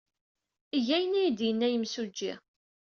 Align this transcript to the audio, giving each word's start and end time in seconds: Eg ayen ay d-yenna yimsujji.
Eg 0.77 0.87
ayen 0.95 1.19
ay 1.19 1.29
d-yenna 1.31 1.67
yimsujji. 1.69 2.33